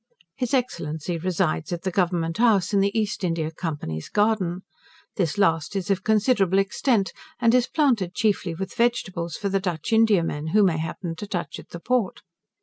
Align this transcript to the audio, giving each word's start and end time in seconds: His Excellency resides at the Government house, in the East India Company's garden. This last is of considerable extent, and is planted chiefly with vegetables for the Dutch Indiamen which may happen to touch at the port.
His 0.35 0.55
Excellency 0.55 1.19
resides 1.19 1.71
at 1.71 1.83
the 1.83 1.91
Government 1.91 2.39
house, 2.39 2.73
in 2.73 2.79
the 2.79 2.97
East 2.99 3.23
India 3.23 3.51
Company's 3.51 4.09
garden. 4.09 4.63
This 5.15 5.37
last 5.37 5.75
is 5.75 5.91
of 5.91 6.03
considerable 6.03 6.57
extent, 6.57 7.13
and 7.39 7.53
is 7.53 7.67
planted 7.67 8.15
chiefly 8.15 8.55
with 8.55 8.73
vegetables 8.73 9.37
for 9.37 9.49
the 9.49 9.59
Dutch 9.59 9.93
Indiamen 9.93 10.53
which 10.55 10.63
may 10.63 10.79
happen 10.79 11.15
to 11.17 11.27
touch 11.27 11.59
at 11.59 11.69
the 11.69 11.79
port. 11.79 12.23